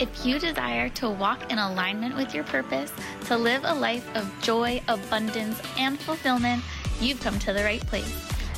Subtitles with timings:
[0.00, 2.90] If you desire to walk in alignment with your purpose,
[3.26, 6.64] to live a life of joy, abundance, and fulfillment,
[7.02, 8.10] you've come to the right place.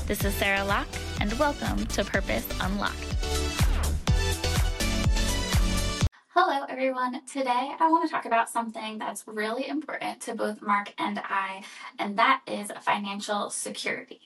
[0.07, 0.87] This is Sarah Locke,
[1.21, 3.17] and welcome to Purpose Unlocked.
[6.29, 7.21] Hello, everyone.
[7.27, 11.65] Today I want to talk about something that's really important to both Mark and I,
[11.99, 14.21] and that is financial security.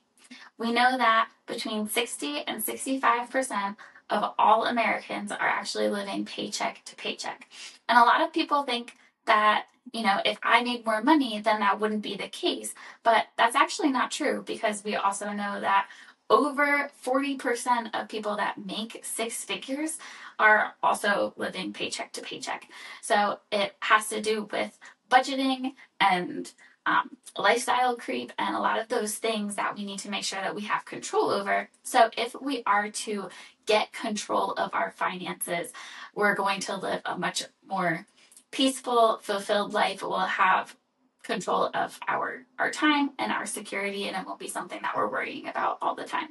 [0.59, 3.77] We know that between 60 and 65%
[4.11, 7.49] of all Americans are actually living paycheck to paycheck.
[7.89, 11.61] And a lot of people think that, you know, if I made more money, then
[11.61, 12.75] that wouldn't be the case.
[13.03, 15.89] But that's actually not true because we also know that
[16.29, 19.99] over 40% of people that make six figures
[20.39, 22.69] are also living paycheck to paycheck.
[23.01, 24.79] So it has to do with
[25.11, 26.51] budgeting and
[26.87, 30.41] um, lifestyle creep and a lot of those things that we need to make sure
[30.41, 31.69] that we have control over.
[31.83, 33.29] So, if we are to
[33.67, 35.73] get control of our finances,
[36.15, 38.07] we're going to live a much more
[38.51, 40.03] peaceful, fulfilled life.
[40.03, 40.75] We'll have
[41.23, 45.11] control of our our time and our security, and it won't be something that we're
[45.11, 46.29] worrying about all the time.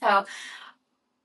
[0.00, 0.24] So, uh,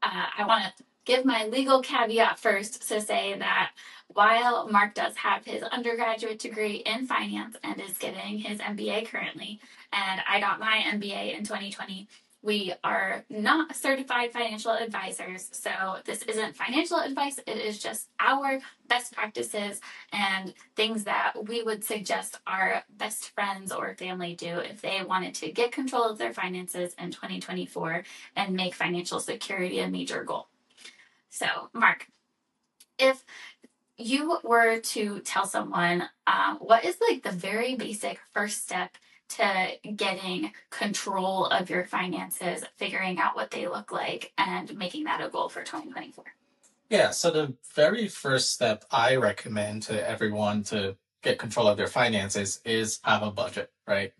[0.01, 3.71] I want to give my legal caveat first to say that
[4.07, 9.59] while Mark does have his undergraduate degree in finance and is getting his MBA currently,
[9.93, 12.07] and I got my MBA in 2020,
[12.43, 15.49] we are not certified financial advisors.
[15.51, 19.79] So this isn't financial advice, it is just our best practices
[20.11, 25.35] and things that we would suggest our best friends or family do if they wanted
[25.35, 28.03] to get control of their finances in 2024
[28.35, 30.47] and make financial security a major goal.
[31.29, 32.07] So, Mark,
[32.97, 33.23] if
[33.97, 38.97] you were to tell someone um, what is like the very basic first step
[39.37, 45.21] to getting control of your finances, figuring out what they look like, and making that
[45.21, 46.23] a goal for 2024?
[46.89, 51.87] Yeah, so the very first step I recommend to everyone to get control of their
[51.87, 54.13] finances is have a budget, right?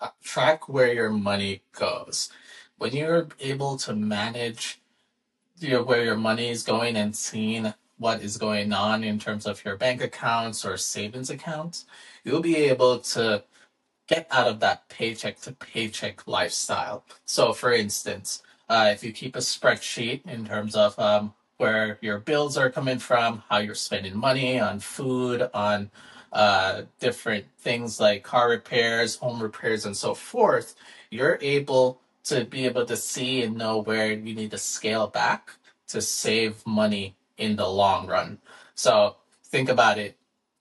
[0.00, 2.30] Uh, track where your money goes.
[2.76, 4.80] When you're able to manage
[5.60, 9.76] where your money is going and seeing what is going on in terms of your
[9.76, 11.86] bank accounts or savings accounts,
[12.24, 13.42] you'll be able to
[14.08, 17.04] get out of that paycheck to paycheck lifestyle.
[17.26, 22.18] So, for instance, uh, if you keep a spreadsheet in terms of um, where your
[22.18, 25.90] bills are coming from, how you're spending money on food, on
[26.32, 30.74] uh, different things like car repairs, home repairs, and so forth,
[31.10, 35.50] you're able to be able to see and know where you need to scale back
[35.86, 38.38] to save money in the long run.
[38.74, 40.16] So think about it,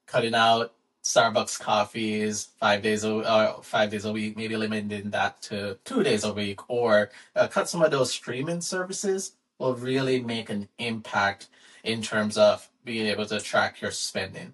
[0.05, 0.73] cutting out
[1.07, 6.03] Starbucks coffees five days a uh, five days a week, maybe limiting that to two
[6.03, 10.67] days a week, or uh, cut some of those streaming services will really make an
[10.79, 11.47] impact
[11.85, 14.53] in terms of being able to track your spending.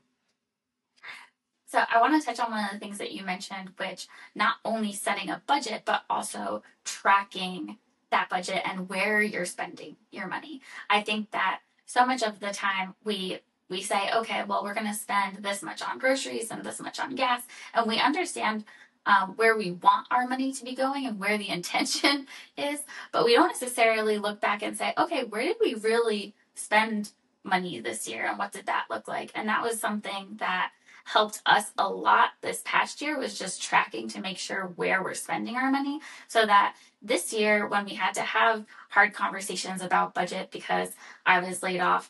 [1.65, 4.57] So I want to touch on one of the things that you mentioned, which not
[4.63, 7.79] only setting a budget, but also tracking
[8.11, 10.61] that budget and where you're spending your money.
[10.87, 13.39] I think that so much of the time we
[13.69, 16.99] we say, okay, well, we're going to spend this much on groceries and this much
[16.99, 17.43] on gas,
[17.73, 18.65] and we understand
[19.05, 22.79] um, where we want our money to be going and where the intention is,
[23.11, 27.11] but we don't necessarily look back and say, okay, where did we really spend
[27.43, 29.31] money this year and what did that look like?
[29.35, 30.71] And that was something that
[31.05, 35.13] helped us a lot this past year was just tracking to make sure where we're
[35.13, 35.99] spending our money
[36.29, 40.91] so that this year when we had to have hard conversations about budget because
[41.25, 42.09] I was laid off,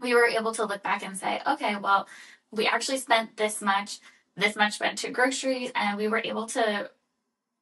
[0.00, 2.08] we were able to look back and say, okay, well,
[2.50, 3.98] we actually spent this much,
[4.36, 6.90] this much went to groceries, and we were able to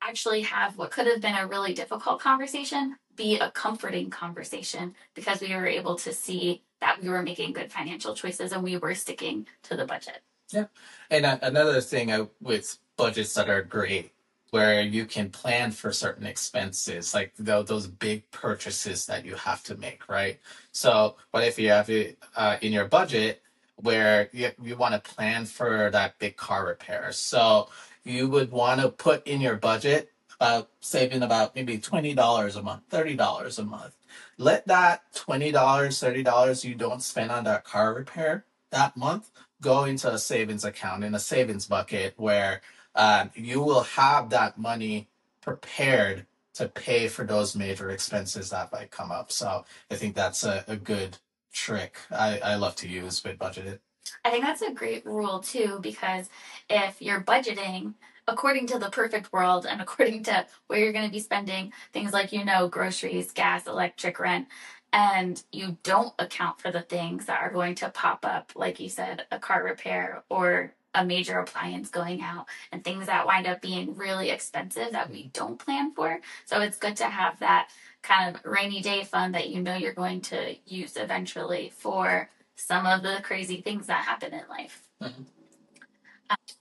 [0.01, 5.43] actually have what could have been a really difficult conversation be a comforting conversation because
[5.43, 8.95] we were able to see that we were making good financial choices and we were
[8.95, 10.23] sticking to the budget.
[10.53, 10.67] Yeah.
[11.11, 14.13] And uh, another thing uh, with budgets that are great,
[14.51, 19.63] where you can plan for certain expenses, like th- those big purchases that you have
[19.65, 20.39] to make, right?
[20.73, 23.43] So, what if you have it uh, in your budget
[23.77, 27.13] where you, you want to plan for that big car repair?
[27.13, 27.69] So,
[28.05, 32.89] you would want to put in your budget about saving about maybe $20 a month,
[32.91, 33.97] $30 a month.
[34.39, 39.31] Let that $20, $30 you don't spend on that car repair that month
[39.61, 42.61] go into a savings account in a savings bucket where
[42.95, 45.09] um, you will have that money
[45.41, 49.31] prepared to pay for those major expenses that might come up.
[49.31, 51.19] So I think that's a, a good
[51.53, 53.79] trick I, I love to use with budgeted.
[54.25, 56.29] I think that's a great rule too, because
[56.69, 57.95] if you're budgeting
[58.27, 62.13] according to the perfect world and according to where you're going to be spending things
[62.13, 64.49] like, you know, groceries, gas, electric, rent,
[64.93, 68.89] and you don't account for the things that are going to pop up, like you
[68.89, 73.61] said, a car repair or a major appliance going out and things that wind up
[73.61, 76.21] being really expensive that we don't plan for.
[76.47, 77.69] So it's good to have that
[78.03, 82.87] kind of rainy day fund that you know you're going to use eventually for some
[82.87, 84.83] of the crazy things that happen in life.
[85.03, 85.23] Mm-hmm.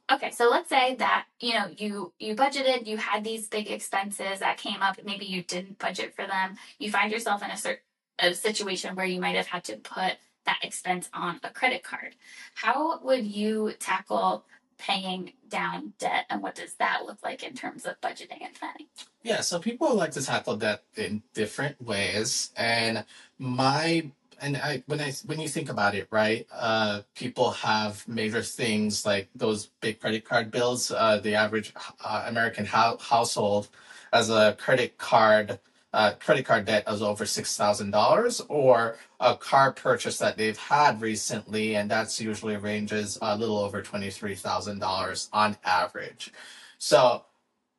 [0.09, 4.39] Okay, so let's say that you know you you budgeted, you had these big expenses
[4.39, 4.97] that came up.
[5.03, 6.55] Maybe you didn't budget for them.
[6.79, 7.81] You find yourself in a certain
[8.19, 12.15] a situation where you might have had to put that expense on a credit card.
[12.55, 14.45] How would you tackle
[14.79, 18.87] paying down debt, and what does that look like in terms of budgeting and planning?
[19.23, 23.05] Yeah, so people like to tackle debt in different ways, and
[23.37, 26.47] my and I when I when you think about it, right?
[26.53, 30.91] Uh, people have major things like those big credit card bills.
[30.91, 31.73] Uh, the average
[32.03, 33.69] uh, American ho- household
[34.13, 35.59] has a credit card
[35.93, 40.57] uh, credit card debt of over six thousand dollars, or a car purchase that they've
[40.57, 46.31] had recently, and that's usually ranges a little over twenty three thousand dollars on average.
[46.77, 47.23] So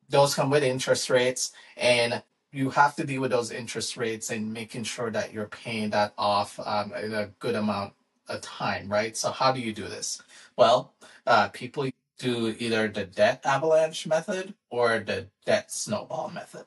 [0.08, 4.52] those come with interest rates, and you have to deal with those interest rates and
[4.52, 7.92] making sure that you're paying that off um, in a good amount
[8.28, 9.16] of time, right?
[9.16, 10.22] So how do you do this?
[10.56, 10.94] Well,
[11.26, 16.64] uh, people do either the debt avalanche method or the debt snowball method.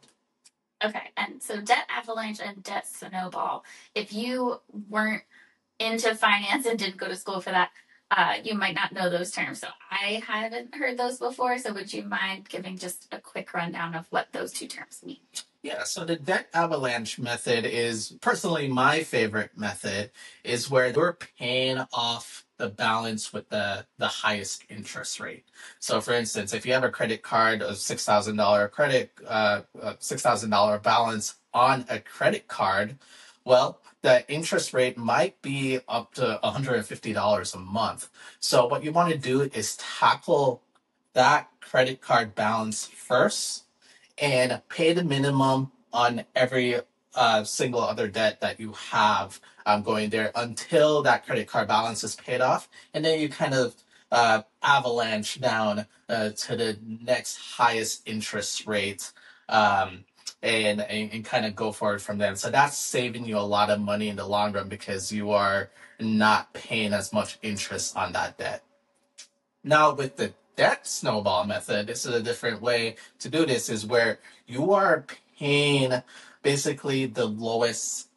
[0.84, 3.64] Okay, and so debt avalanche and debt snowball.
[3.94, 5.24] If you weren't
[5.80, 7.70] into finance and didn't go to school for that,
[8.12, 9.60] uh, you might not know those terms.
[9.60, 11.58] So I haven't heard those before.
[11.58, 15.18] So would you mind giving just a quick rundown of what those two terms mean?
[15.64, 20.10] Yeah, so the debt avalanche method is personally my favorite method
[20.44, 25.46] is where you're paying off the balance with the the highest interest rate.
[25.80, 30.84] So for instance, if you have a credit card of $6,000 credit uh, uh $6,000
[30.84, 33.00] balance on a credit card,
[33.44, 38.10] well, the interest rate might be up to $150 a month.
[38.40, 40.62] So what you want to do is tackle
[41.14, 43.64] that credit card balance first
[44.20, 46.80] and pay the minimum on every
[47.16, 52.04] uh, single other debt that you have um, going there until that credit card balance
[52.04, 52.70] is paid off.
[52.94, 53.76] And then you kind of
[54.12, 59.12] uh, avalanche down uh, to the next highest interest rate
[59.50, 60.04] um,
[60.42, 62.36] and, and, and kind of go forward from there.
[62.36, 65.70] So that's saving you a lot of money in the long run because you are
[66.00, 68.64] not paying as much interest on that debt.
[69.64, 73.86] Now, with the debt snowball method, this is a different way to do this, is
[73.86, 75.06] where you are
[75.38, 76.02] paying
[76.42, 78.08] basically the lowest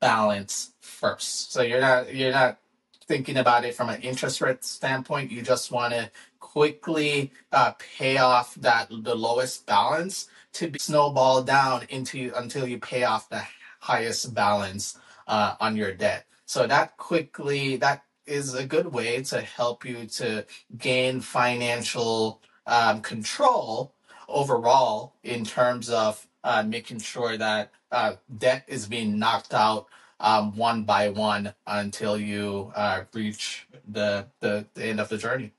[0.00, 1.52] balance first.
[1.52, 2.58] So you're not you're not
[3.06, 5.30] thinking about it from an interest rate standpoint.
[5.30, 11.42] You just want to quickly uh, pay off that the lowest balance to be snowball
[11.42, 13.42] down into until you pay off the
[13.80, 16.26] highest balance uh, on your debt.
[16.46, 20.44] So that quickly that is a good way to help you to
[20.78, 23.94] gain financial um, control
[24.28, 29.86] overall in terms of uh, making sure that uh, debt is being knocked out
[30.20, 35.52] um, one by one until you uh, reach the, the, the end of the journey.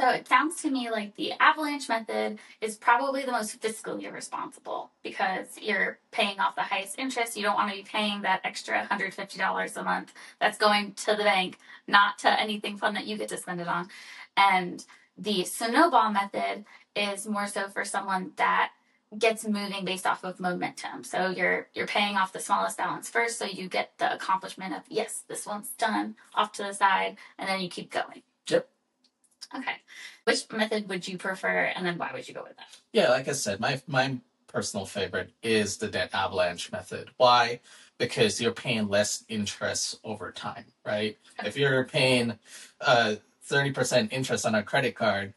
[0.00, 4.90] So it sounds to me like the avalanche method is probably the most fiscally responsible
[5.04, 7.36] because you're paying off the highest interest.
[7.36, 11.22] You don't want to be paying that extra $150 a month that's going to the
[11.22, 13.88] bank, not to anything fun that you get to spend it on.
[14.36, 14.84] And
[15.16, 16.64] the snowball method
[16.96, 18.72] is more so for someone that
[19.18, 21.04] gets moving based off of momentum.
[21.04, 24.82] So you're you're paying off the smallest balance first so you get the accomplishment of
[24.88, 28.22] yes, this one's done off to the side and then you keep going.
[28.48, 28.68] Yep.
[29.54, 29.76] Okay.
[30.24, 32.66] Which method would you prefer and then why would you go with that?
[32.92, 37.10] Yeah, like I said, my my personal favorite is the debt avalanche method.
[37.16, 37.60] Why?
[37.98, 41.16] Because you're paying less interest over time, right?
[41.38, 41.48] Okay.
[41.48, 42.38] If you're paying
[42.80, 43.16] uh,
[43.48, 45.34] 30% interest on a credit card.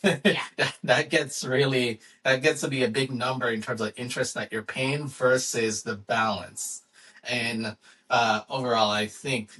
[0.02, 4.34] that, that gets really that gets to be a big number in terms of interest
[4.34, 6.82] that you're paying versus the balance.
[7.22, 7.76] And
[8.08, 9.50] uh, overall, I think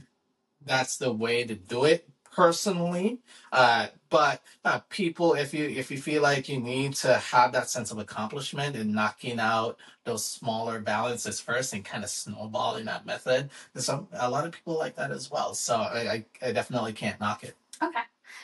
[0.64, 3.18] that's the way to do it personally.
[3.52, 7.68] Uh, but uh, people, if you if you feel like you need to have that
[7.68, 13.06] sense of accomplishment and knocking out those smaller balances first and kind of snowballing that
[13.06, 15.54] method, some a lot of people like that as well.
[15.54, 17.56] So I, I, I definitely can't knock it.
[17.82, 18.00] Okay,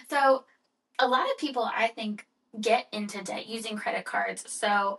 [0.08, 0.44] so
[0.98, 2.26] a lot of people, I think,
[2.60, 4.50] get into debt using credit cards.
[4.50, 4.98] So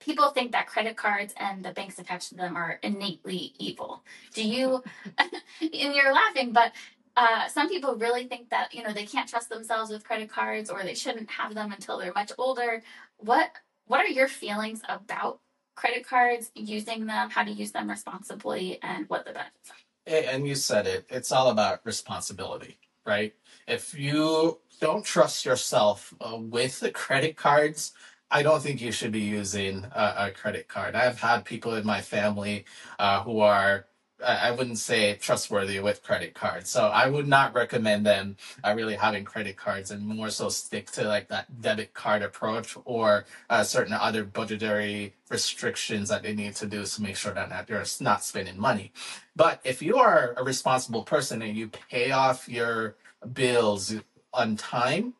[0.00, 4.02] people think that credit cards and the banks attached to them are innately evil.
[4.34, 4.82] Do you,
[5.18, 6.72] and you're laughing, but
[7.16, 10.68] uh, some people really think that you know they can't trust themselves with credit cards
[10.68, 12.82] or they shouldn't have them until they're much older.
[13.16, 13.52] What
[13.86, 15.40] what are your feelings about
[15.76, 20.32] credit cards, using them, how to use them responsibly, and what the benefits are.
[20.32, 23.34] And you said it, it's all about responsibility, right?
[23.66, 27.92] If you don't trust yourself uh, with the credit cards,
[28.30, 30.94] I don't think you should be using a, a credit card.
[30.94, 32.64] I've had people in my family
[32.98, 33.86] uh, who are,
[34.24, 36.70] I wouldn't say trustworthy with credit cards.
[36.70, 40.90] So I would not recommend them uh, really having credit cards and more so stick
[40.92, 46.54] to like that debit card approach or uh, certain other budgetary restrictions that they need
[46.56, 48.92] to do to make sure that they're not spending money.
[49.34, 52.96] But if you are a responsible person and you pay off your
[53.32, 53.94] bills
[54.32, 55.14] on time,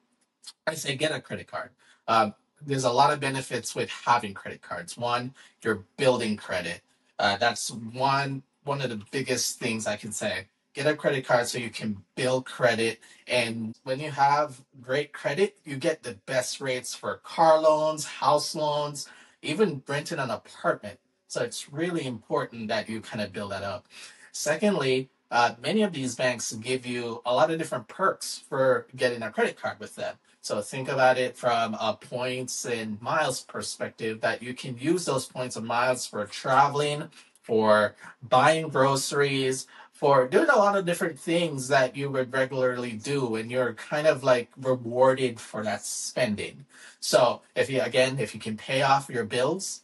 [0.67, 1.71] I say get a credit card.
[2.09, 2.35] Um,
[2.65, 4.97] there's a lot of benefits with having credit cards.
[4.97, 6.83] One, you're building credit.
[7.19, 10.47] Uh, that's one one of the biggest things I can say.
[10.75, 15.57] Get a credit card so you can build credit, and when you have great credit,
[15.65, 19.09] you get the best rates for car loans, house loans,
[19.41, 20.99] even renting an apartment.
[21.29, 23.87] So it's really important that you kind of build that up.
[24.33, 29.23] Secondly, uh, many of these banks give you a lot of different perks for getting
[29.23, 30.17] a credit card with them.
[30.41, 35.27] So think about it from a points and miles perspective that you can use those
[35.27, 37.11] points and miles for traveling,
[37.43, 43.35] for buying groceries, for doing a lot of different things that you would regularly do
[43.35, 46.67] and you're kind of like rewarded for that spending.
[47.01, 49.83] So if you again, if you can pay off your bills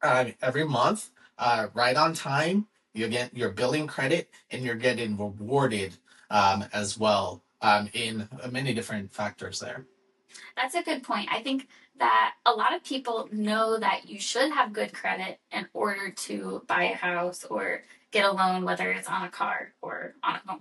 [0.00, 2.66] um, every month, uh, right on time.
[2.96, 5.96] You get you're building credit and you're getting rewarded
[6.30, 9.84] um, as well um, in many different factors there.
[10.56, 11.28] That's a good point.
[11.30, 15.66] I think that a lot of people know that you should have good credit in
[15.74, 20.14] order to buy a house or get a loan, whether it's on a car or
[20.22, 20.60] on a home.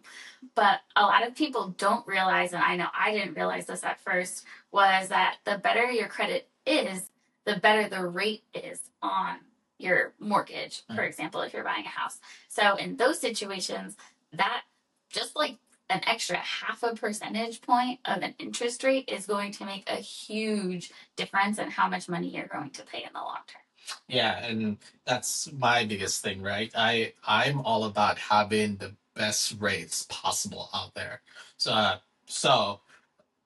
[0.56, 4.02] But a lot of people don't realize, and I know I didn't realize this at
[4.02, 7.10] first, was that the better your credit is,
[7.46, 9.38] the better the rate is on
[9.78, 11.08] your mortgage, for Mm.
[11.08, 12.20] example, if you're buying a house.
[12.48, 13.98] So in those situations,
[14.34, 14.64] that
[15.10, 15.58] just like
[15.90, 19.96] an extra half a percentage point of an interest rate is going to make a
[19.96, 23.62] huge difference in how much money you're going to pay in the long term.
[24.08, 26.72] Yeah, and that's my biggest thing, right?
[26.76, 31.22] I I'm all about having the best rates possible out there.
[31.58, 32.82] So uh, so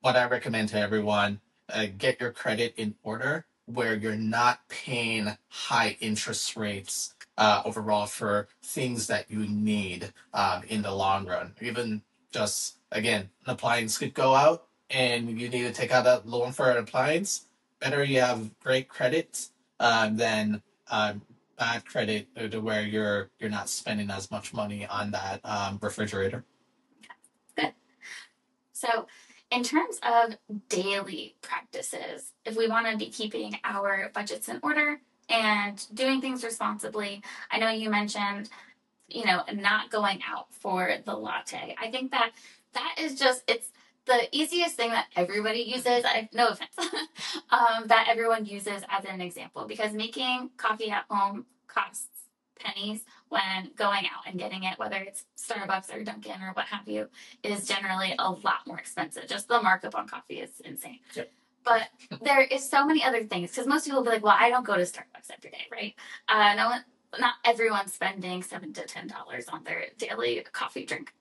[0.01, 5.37] what I recommend to everyone, uh, get your credit in order where you're not paying
[5.47, 11.53] high interest rates uh, overall for things that you need um, in the long run.
[11.61, 16.27] Even just again, an appliance could go out and you need to take out a
[16.27, 17.45] loan for an appliance.
[17.79, 19.47] Better you have great credit
[19.79, 20.61] um, than
[20.91, 21.21] um,
[21.57, 26.43] bad credit to where you're you're not spending as much money on that um, refrigerator.
[27.55, 27.73] Good.
[28.73, 29.07] So,
[29.51, 30.37] in terms of
[30.69, 36.43] daily practices, if we want to be keeping our budgets in order and doing things
[36.43, 38.49] responsibly, I know you mentioned,
[39.07, 41.75] you know, not going out for the latte.
[41.81, 42.31] I think that
[42.73, 43.71] that is just it's
[44.05, 46.03] the easiest thing that everybody uses.
[46.05, 46.75] I no offense,
[47.49, 52.07] um, that everyone uses as an example because making coffee at home costs
[52.59, 56.87] pennies when going out and getting it, whether it's Starbucks or Dunkin' or what have
[56.87, 57.07] you
[57.43, 59.27] is generally a lot more expensive.
[59.27, 60.99] Just the markup on coffee is insane.
[61.15, 61.31] Yep.
[61.63, 61.89] But
[62.23, 64.65] there is so many other things because most people will be like, "Well, I don't
[64.65, 65.95] go to Starbucks every day, right?"
[66.27, 66.83] Uh, no one,
[67.19, 71.13] not everyone's spending seven to ten dollars on their daily coffee drink.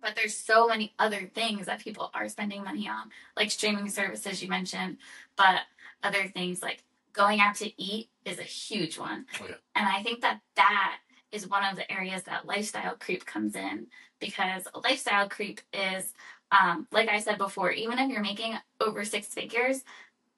[0.00, 4.42] But there's so many other things that people are spending money on, like streaming services
[4.42, 4.98] you mentioned,
[5.34, 5.62] but
[6.02, 9.24] other things like going out to eat is a huge one.
[9.40, 9.54] Oh, yeah.
[9.74, 10.98] And I think that that
[11.34, 13.88] is one of the areas that lifestyle creep comes in
[14.20, 16.14] because lifestyle creep is,
[16.52, 19.84] um, like I said before, even if you're making over six figures,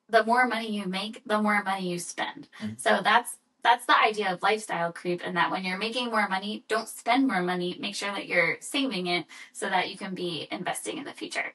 [0.09, 2.49] the more money you make, the more money you spend.
[2.61, 2.81] Mhm.
[2.81, 6.63] So that's that's the idea of lifestyle creep, and that when you're making more money,
[6.69, 7.77] don't spend more money.
[7.81, 11.53] Make sure that you're saving it so that you can be investing in the future.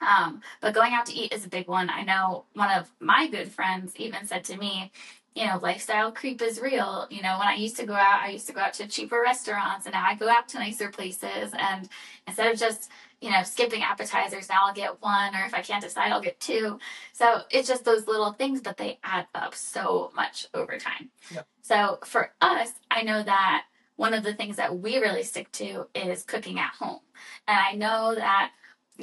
[0.00, 1.88] Um, but going out to eat is a big one.
[1.88, 4.90] I know one of my good friends even said to me,
[5.34, 7.06] you know, lifestyle creep is real.
[7.10, 9.20] You know, when I used to go out, I used to go out to cheaper
[9.20, 11.52] restaurants and now I go out to nicer places.
[11.56, 11.88] And
[12.26, 15.82] instead of just, you know, skipping appetizers, now I'll get one, or if I can't
[15.82, 16.78] decide, I'll get two.
[17.12, 21.10] So it's just those little things, but they add up so much over time.
[21.32, 21.46] Yep.
[21.62, 25.86] So for us, I know that one of the things that we really stick to
[25.94, 27.00] is cooking at home.
[27.46, 28.52] And I know that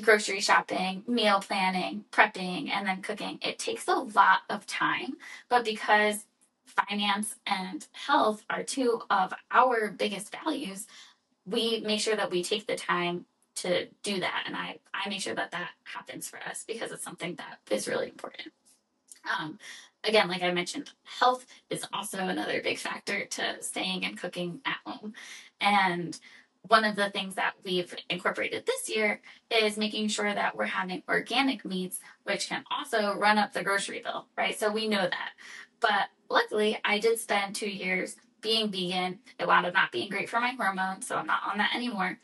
[0.01, 5.17] grocery shopping, meal planning, prepping, and then cooking, it takes a lot of time.
[5.49, 6.25] But because
[6.65, 10.87] finance and health are two of our biggest values,
[11.45, 13.25] we make sure that we take the time
[13.55, 14.43] to do that.
[14.45, 17.87] And I, I make sure that that happens for us because it's something that is
[17.87, 18.53] really important.
[19.39, 19.57] Um,
[20.03, 24.77] again, like I mentioned, health is also another big factor to staying and cooking at
[24.85, 25.13] home.
[25.59, 26.17] And
[26.63, 31.03] one of the things that we've incorporated this year is making sure that we're having
[31.07, 34.57] organic meats, which can also run up the grocery bill, right?
[34.57, 35.29] So we know that.
[35.79, 39.19] But luckily, I did spend two years being vegan.
[39.39, 42.19] It wound up not being great for my hormones, so I'm not on that anymore.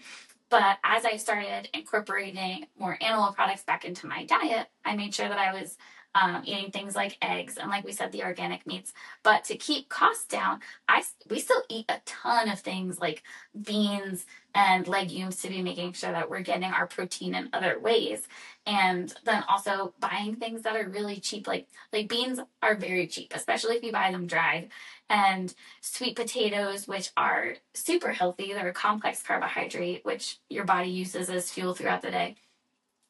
[0.50, 5.28] But as I started incorporating more animal products back into my diet, I made sure
[5.28, 5.78] that I was
[6.16, 8.94] um, eating things like eggs and, like we said, the organic meats.
[9.24, 13.24] But to keep costs down, I we still eat a ton of things like
[13.64, 18.28] beans and legumes to be making sure that we're getting our protein in other ways.
[18.66, 23.34] And then also buying things that are really cheap, like like beans are very cheap,
[23.36, 24.70] especially if you buy them dried.
[25.10, 31.30] And sweet potatoes, which are super healthy, they're a complex carbohydrate, which your body uses
[31.30, 32.36] as fuel throughout the day.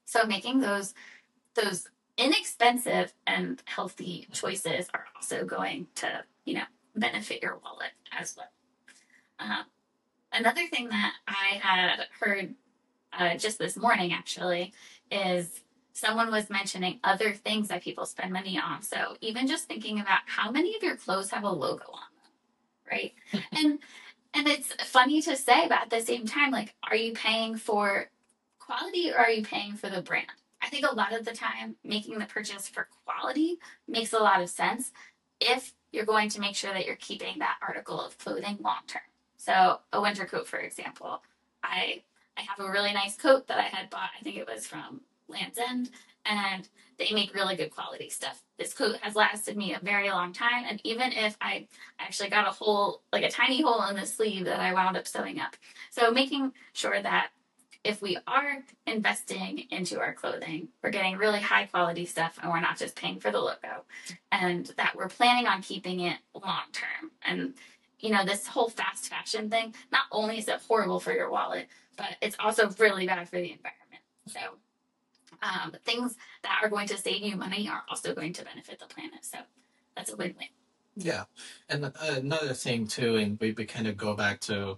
[0.06, 0.94] So making those
[1.56, 6.64] those inexpensive and healthy choices are also going to, you know,
[6.96, 8.48] benefit your wallet as well.
[9.40, 9.66] Um,
[10.32, 12.56] another thing that I had heard
[13.12, 14.74] uh, just this morning actually
[15.12, 15.62] is
[15.94, 18.82] someone was mentioning other things that people spend money on.
[18.82, 22.92] So even just thinking about how many of your clothes have a logo on them,
[22.92, 23.14] right?
[23.52, 23.80] and
[24.36, 28.10] and it's funny to say, but at the same time, like, are you paying for
[28.58, 30.26] quality or are you paying for the brand?
[30.64, 34.42] I think a lot of the time, making the purchase for quality makes a lot
[34.42, 34.92] of sense
[35.42, 39.02] if you're going to make sure that you're keeping that article of clothing long term.
[39.38, 41.22] So, a winter coat, for example,
[41.64, 42.04] I
[42.38, 44.10] I have a really nice coat that I had bought.
[44.20, 45.92] I think it was from Lands' End,
[46.26, 46.68] and
[46.98, 48.42] they make really good quality stuff.
[48.58, 51.68] This coat has lasted me a very long time, and even if I
[52.00, 55.08] actually got a hole, like a tiny hole in the sleeve that I wound up
[55.08, 55.58] sewing up.
[55.92, 57.32] So, making sure that
[57.84, 62.62] if we are investing into our clothing, we're getting really high quality stuff and we're
[62.62, 63.84] not just paying for the logo
[64.32, 67.12] and that we're planning on keeping it long term.
[67.26, 67.54] And,
[68.00, 71.68] you know, this whole fast fashion thing, not only is it horrible for your wallet,
[71.98, 74.02] but it's also really bad for the environment.
[74.28, 74.40] So,
[75.42, 78.86] um, things that are going to save you money are also going to benefit the
[78.86, 79.26] planet.
[79.26, 79.40] So,
[79.96, 80.48] that's a win win.
[80.96, 81.24] Yeah.
[81.70, 84.78] And another thing, too, and we, we kind of go back to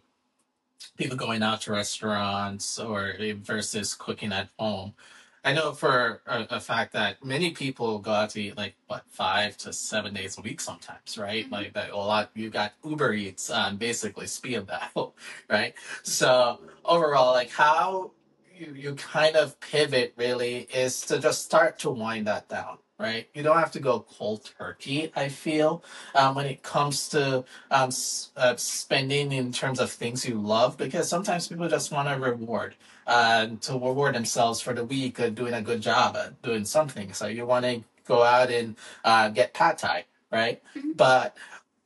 [0.97, 4.93] people going out to restaurants or versus cooking at home.
[5.43, 9.03] I know for a, a fact that many people go out to eat like what
[9.09, 11.45] five to seven days a week sometimes, right?
[11.45, 11.51] Mhm.
[11.51, 14.91] Like that a lot you got Uber Eats on basically speed of that,
[15.49, 15.75] right?
[16.03, 18.11] So overall, like how
[18.55, 23.27] you, you kind of pivot really is to just start to wind that down, right?
[23.33, 27.87] You don't have to go cold turkey, I feel, um, when it comes to um,
[27.89, 32.17] s- uh, spending in terms of things you love, because sometimes people just want a
[32.19, 32.75] reward
[33.07, 37.11] uh, to reward themselves for the week of doing a good job at doing something.
[37.13, 40.61] So you want to go out and uh, get pad thai, right?
[40.75, 40.95] Mhm.
[40.95, 41.35] But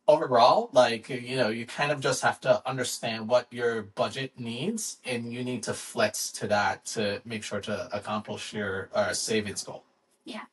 [0.07, 4.97] overall, like you know, you kind of just have to understand what your budget needs,
[5.05, 9.63] and you need to flex to that to make sure to accomplish your uh, savings
[9.63, 9.83] goal.
[10.25, 10.43] Yeah.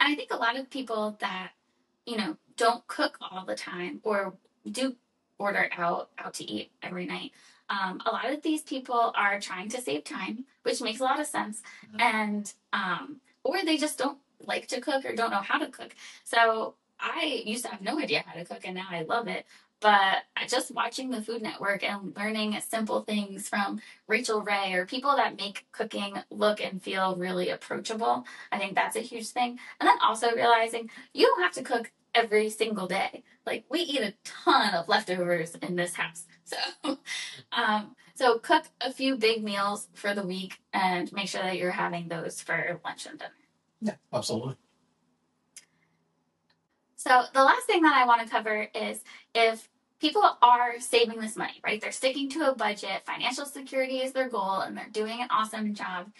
[0.00, 1.50] And I think a lot of people that,
[2.06, 4.34] you know, don't cook all the time or
[4.70, 4.96] do
[5.38, 7.32] order out out to eat every night.
[7.68, 11.20] Um, a lot of these people are trying to save time, which makes a lot
[11.20, 11.62] of sense.
[11.92, 12.00] Mhm.
[12.00, 15.94] And um, or they just don't like to cook or don't know how to cook.
[16.24, 19.46] So I used to have no idea how to cook and now I love it.
[19.80, 25.14] But just watching the Food Network and learning simple things from Rachael Ray or people
[25.16, 29.58] that make cooking look and feel really approachable I think that's a huge thing.
[29.80, 33.22] And then also realizing you don't have to cook every single day.
[33.44, 36.24] Like we eat a ton of leftovers in this house.
[36.84, 36.98] So
[37.50, 41.72] um so cook a few big meals for the week and make sure that you're
[41.72, 43.32] having those for lunch and dinner.
[43.80, 44.54] Yeah, absolutely.
[47.06, 49.00] So the last thing that I want to cover is
[49.32, 49.68] if
[50.00, 51.80] people are saving this money, right?
[51.80, 55.72] They're sticking to a budget, financial security is their goal, and they're doing an awesome
[55.72, 56.10] job.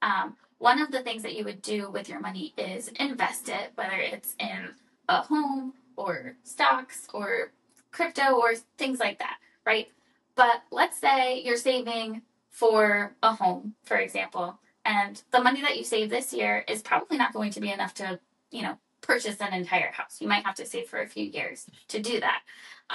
[0.00, 3.72] Um, one of the things that you would do with your money is invest it,
[3.74, 4.68] whether it's in
[5.08, 7.50] a home or stocks or
[7.90, 9.88] crypto or things like that, right?
[10.36, 15.82] But let's say you're saving for a home, for example, and the money that you
[15.82, 18.20] save this year is probably not going to be enough to,
[18.52, 20.20] you know, purchase an entire house.
[20.20, 22.42] You might have to save for a few years to do that.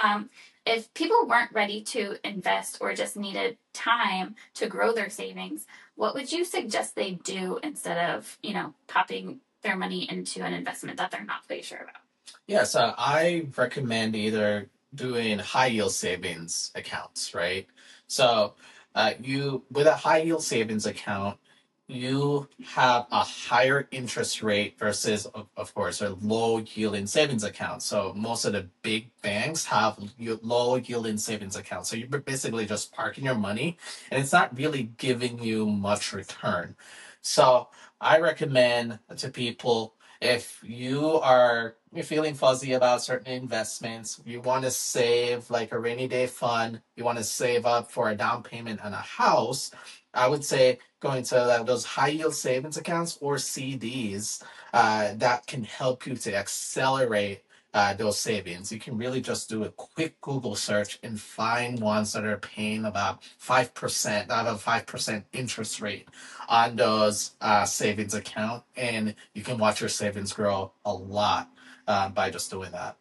[0.02, 0.30] Um,
[0.66, 6.14] if people weren't ready to invest or just needed time to grow their savings, what
[6.14, 10.98] would you suggest they do instead of, you know, popping their money into an investment
[10.98, 12.02] that they're not quite sure about?
[12.46, 17.66] Yeah, so I recommend either doing high yield savings accounts, right?
[18.06, 18.54] So
[18.94, 21.38] uh, you with a high yield savings account,
[21.86, 27.82] you have a higher interest rate versus, of, of course, a low yielding savings account.
[27.82, 31.90] So most of the big banks have low yielding savings accounts.
[31.90, 33.76] So you're basically just parking your money
[34.10, 36.76] and it's not really giving you much return.
[37.20, 37.68] So
[38.00, 44.64] I recommend to people if you are you're feeling fuzzy about certain investments, you want
[44.64, 48.42] to save like a rainy day fund, you want to save up for a down
[48.42, 49.70] payment on a house,
[50.14, 55.46] I would say going to uh, those high yield savings accounts or CDs uh, that
[55.46, 57.42] can help you to accelerate
[57.74, 58.72] uh, those savings.
[58.72, 62.86] You can really just do a quick Google search and find ones that are paying
[62.86, 66.08] about 5%, out of 5% interest rate
[66.48, 68.62] on those uh, savings account.
[68.74, 71.50] And you can watch your savings grow a lot
[71.86, 72.96] uh, by just doing that.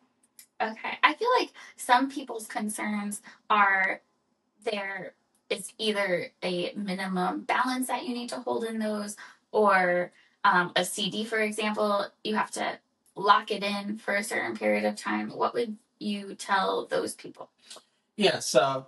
[0.62, 0.98] Okay.
[1.04, 4.02] I feel like some people's concerns are
[4.66, 5.13] there
[5.54, 9.16] is either a minimum balance that you need to hold in those
[9.52, 10.12] or
[10.44, 12.80] um, a CD, for example, you have to
[13.16, 15.30] lock it in for a certain period of time.
[15.30, 17.50] What would you tell those people?
[18.18, 18.88] Yeah, so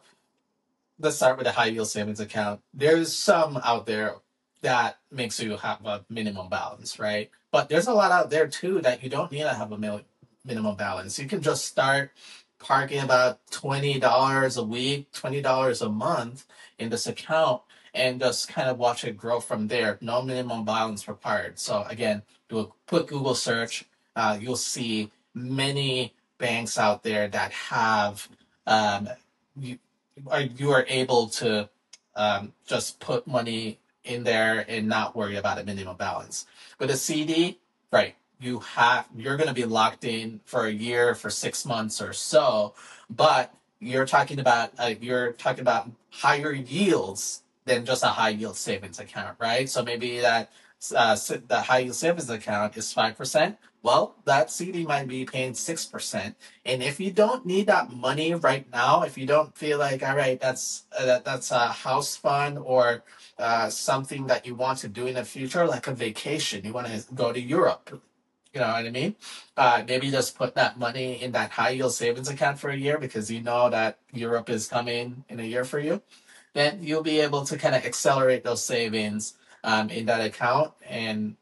[0.99, 2.61] let's start with a high yield savings account.
[2.73, 4.15] There's some out there
[4.61, 7.29] that makes you have a minimum balance, right?
[7.51, 10.03] But there's a lot out there too that you don't need to have a
[10.43, 11.19] minimum balance.
[11.19, 12.11] You can just start
[12.59, 16.45] parking about $20 a week, $20 a month
[16.77, 17.61] in this account
[17.95, 19.97] and just kind of watch it grow from there.
[20.01, 21.57] No minimum balance required.
[21.57, 23.85] So again, do a quick Google search.
[24.15, 28.27] Uh, you'll see many banks out there that have
[28.67, 29.09] um,
[29.57, 29.79] you
[30.27, 31.69] are you are able to
[32.15, 36.45] um, just put money in there and not worry about a minimum balance.
[36.79, 37.59] With a CD,
[37.91, 38.15] right?
[38.39, 42.13] You have you're going to be locked in for a year, for six months or
[42.13, 42.73] so,
[43.09, 48.55] but you're talking about uh, you're talking about higher yields than just a high yield
[48.55, 49.69] savings account, right?
[49.69, 50.51] So maybe that
[50.95, 51.15] uh,
[51.47, 53.57] the high yield savings account is five percent.
[53.83, 58.33] Well, that CD might be paying six percent, and if you don't need that money
[58.33, 62.15] right now, if you don't feel like all right, that's uh, that, that's a house
[62.15, 63.03] fund or
[63.37, 66.87] uh, something that you want to do in the future, like a vacation, you want
[66.87, 68.01] to go to Europe,
[68.55, 69.15] you know what I mean?
[69.57, 72.97] Uh, maybe just put that money in that high yield savings account for a year
[72.97, 76.01] because you know that Europe is coming in a year for you.
[76.53, 79.33] Then you'll be able to kind of accelerate those savings
[79.65, 80.71] um, in that account.
[80.87, 81.35] And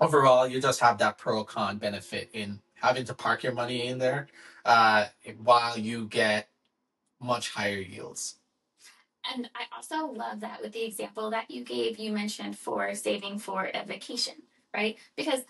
[0.00, 3.98] overall, you just have that pro con benefit in having to park your money in
[3.98, 4.28] there
[4.64, 5.06] uh,
[5.42, 6.48] while you get
[7.20, 8.36] much higher yields.
[9.34, 13.38] And I also love that with the example that you gave, you mentioned for saving
[13.38, 14.34] for a vacation,
[14.72, 14.96] right?
[15.16, 15.40] Because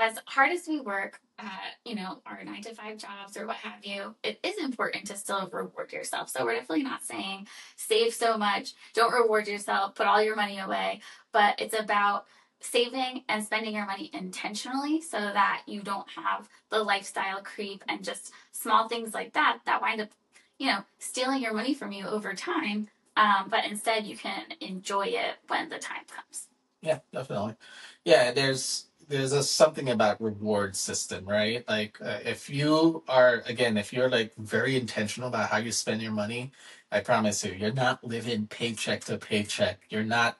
[0.00, 3.56] as hard as we work at, you know, our nine to five jobs or what
[3.56, 6.28] have you, it is important to still reward yourself.
[6.28, 10.58] So we're definitely not saying save so much, don't reward yourself, put all your money
[10.58, 11.00] away,
[11.32, 12.26] but it's about
[12.60, 18.02] saving and spending your money intentionally so that you don't have the lifestyle creep and
[18.02, 20.08] just small things like that that wind up,
[20.58, 22.88] you know, stealing your money from you over time.
[23.16, 26.48] Um, but instead, you can enjoy it when the time comes.
[26.82, 27.54] Yeah, definitely.
[28.04, 31.66] Yeah, there's there's a something about reward system, right?
[31.68, 36.02] Like uh, if you are again, if you're like very intentional about how you spend
[36.02, 36.52] your money,
[36.92, 39.80] I promise you, you're not living paycheck to paycheck.
[39.90, 40.38] You're not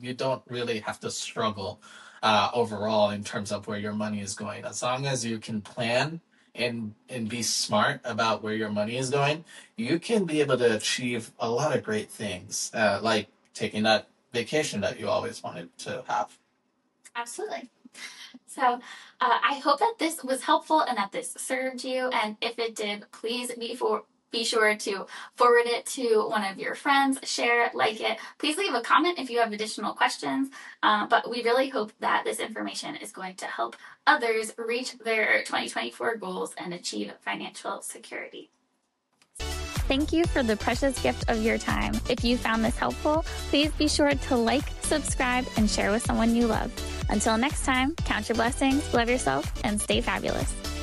[0.00, 1.80] you don't really have to struggle
[2.22, 4.64] uh, overall in terms of where your money is going.
[4.64, 6.20] As long as you can plan
[6.54, 9.44] and and be smart about where your money is going,
[9.76, 14.08] you can be able to achieve a lot of great things, uh, like taking that
[14.32, 16.36] vacation that you always wanted to have.
[17.16, 17.70] Absolutely.
[18.46, 18.78] So uh,
[19.20, 22.08] I hope that this was helpful and that this served you.
[22.10, 26.58] And if it did, please be for be sure to forward it to one of
[26.58, 28.18] your friends, share it, like it.
[28.38, 30.48] Please leave a comment if you have additional questions.
[30.82, 33.76] Uh, but we really hope that this information is going to help
[34.08, 38.50] others reach their 2024 goals and achieve financial security.
[39.86, 41.94] Thank you for the precious gift of your time.
[42.08, 46.34] If you found this helpful, please be sure to like, subscribe, and share with someone
[46.34, 46.72] you love.
[47.10, 50.73] Until next time, count your blessings, love yourself, and stay fabulous.